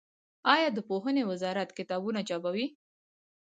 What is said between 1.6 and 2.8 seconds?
کتابونه چاپوي؟